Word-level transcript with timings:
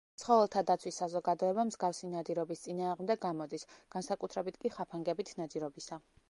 ცხოველთა 0.19 0.61
დაცვის 0.69 0.95
საზოგადოება 1.01 1.65
მსგავსი 1.71 2.09
ნადირობის 2.13 2.63
წინააღმდეგ 2.63 3.21
გამოდის, 3.27 3.67
განსაკუთრებით 3.97 4.59
კი 4.65 4.73
ხაფანგებით 4.79 5.35
ნადირობისა. 5.43 6.03